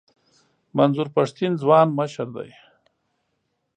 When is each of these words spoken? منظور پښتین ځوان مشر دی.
منظور 0.77 1.07
پښتین 1.15 1.51
ځوان 1.61 1.87
مشر 1.99 2.27
دی. 2.35 2.49